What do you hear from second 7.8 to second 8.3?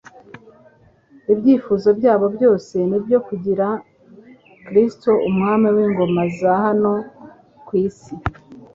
isi,